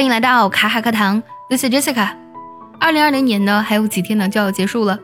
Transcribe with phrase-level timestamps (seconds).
[0.00, 2.16] 欢迎来到卡卡课堂，This is Jessica。
[2.78, 4.98] 二零二零年呢，还有几天呢就要结束了。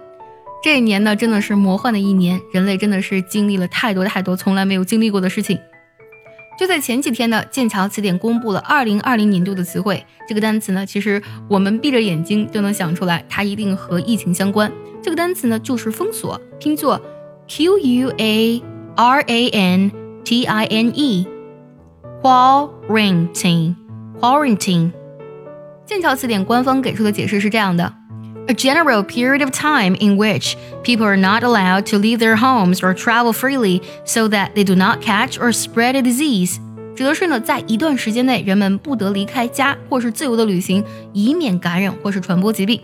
[0.62, 5.58] 这一年呢，真的是魔幻的一年，人类真的是经历了太多太多从来没有经历过的事情。
[6.58, 10.02] 就在前几天呢，剑桥词典公布了二零二零年度的词汇。
[10.26, 14.72] 这个单词呢，其实我们闭着眼睛就能想出来，它一定和疫情相关。
[15.02, 16.98] 这个单词呢，就是封锁，拼作
[17.46, 19.90] quarantine，
[22.22, 23.76] 花 ring 镇
[24.19, 24.91] E，quarantine，quarantine。
[25.85, 27.93] 剑桥词典官方给出的解释是这样的。
[28.47, 32.93] a general period of time in which people are not allowed to leave their homes or
[32.93, 36.57] travel freely so that they do not catch or spread a disease，
[36.95, 40.83] 指的是呢，在一段时间内，人们不得离开家或是自由的旅行，
[41.13, 42.81] 以免感染或是传播疾病。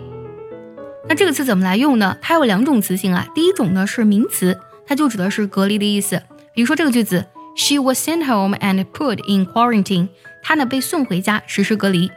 [1.10, 2.18] 那这个词怎么来用呢？
[2.22, 3.28] 它有两种词性啊。
[3.34, 6.22] 第一种呢是名词，它就指的是隔离的意思。
[6.54, 10.10] 比如说这个句子，She was sent home and put in quarantine。
[10.43, 12.11] 他呢被送回家实施隔离。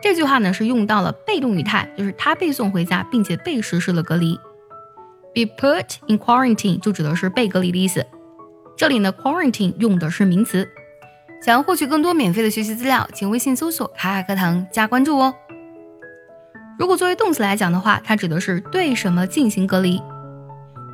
[0.00, 4.36] 这句话呢是用到了被动语态，就是他被送回家，并且被实施了隔离。
[5.34, 8.04] Be put in quarantine 就指的是被隔离的意思。
[8.76, 10.68] 这里呢，quarantine 用的是名词。
[11.40, 15.34] 想要获取更多免费的学习资料，请微信搜索“卡卡课堂”加关注哦。
[16.78, 20.00] 如果作为动词来讲的话，它指的是对什么进行隔离。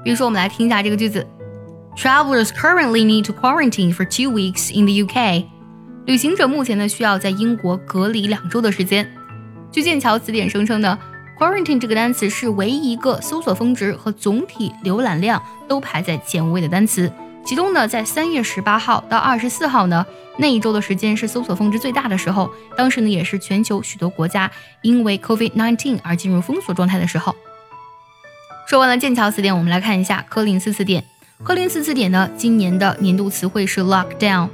[0.05, 1.27] 比如说，我们来听一下这个句子
[1.96, 5.44] ：Travelers currently need to quarantine for two weeks in the UK。
[6.09, 9.06] 旅行者目前呢需要在英国隔离两周的时间。
[9.70, 10.98] 据剑桥词典声称呢
[11.39, 17.12] ，quarantine 这个单词是唯一一个搜索峰值和总体浏览量都排在前五位的单词。
[17.45, 20.06] 其中呢，在三月十八号到二十四号呢
[20.39, 22.51] 那一周的时间是搜索峰值最大的时候。
[22.75, 27.36] 当时呢也是全球许多国家因为 COVID-19 而进入封锁状态的时候。
[28.67, 31.05] 说完了剑桥词典，我们来看一下柯林斯词典。
[31.45, 34.48] 柯林斯词典呢今年的年度词汇是 lockdown。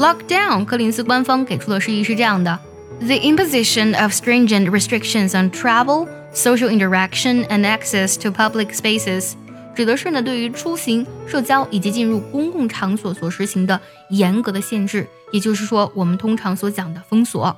[0.00, 2.58] Lockdown，柯林斯官方给出的释义是这样的：
[3.00, 9.32] The imposition of stringent restrictions on travel, social interaction, and access to public spaces，
[9.74, 13.80] 指的是呢对于出行、社交以及进入公共场所所实行的
[14.10, 17.56] 严格的限制，也就是说我们通常所讲的封锁。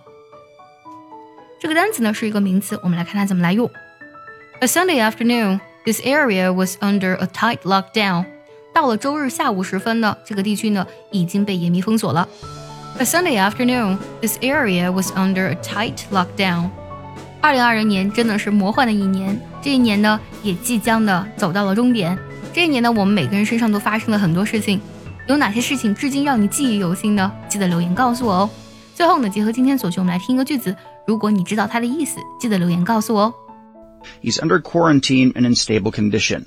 [1.61, 3.69] 这个单词呢是一个名词，我们来看它怎么来用。
[4.61, 8.27] A Sunday afternoon, this area was under a tight lockdown.
[8.73, 12.29] 到了周日下午时分呢，这个地区呢已经被严密封锁了。
[12.99, 16.71] A Sunday afternoon, this area was under a tight lockdown.
[17.41, 22.19] 二零二零年真的是魔幻的一年，这一年呢也即将的走到了终点。
[22.53, 24.81] 这一年呢，我们每个人身上都发生了很多事情，
[25.29, 27.31] 有哪些事情至今让你记忆犹新呢？
[27.49, 28.51] 记得留言告诉我哦。
[28.95, 30.75] 最后呢，结合今天所学，我们来听一个句子，
[31.07, 33.35] 如果你知道它的意思，记得留言告诉我哦。
[34.23, 36.47] He's under quarantine and in stable condition.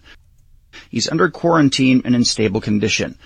[0.90, 3.16] He's under quarantine and in stable condition.